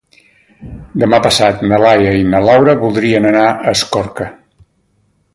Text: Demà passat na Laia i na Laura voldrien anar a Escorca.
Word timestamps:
Demà 1.01 1.17
passat 1.25 1.59
na 1.71 1.77
Laia 1.83 2.13
i 2.21 2.25
na 2.31 2.41
Laura 2.47 2.75
voldrien 2.85 3.27
anar 3.33 3.43
a 3.51 3.75
Escorca. 3.77 4.27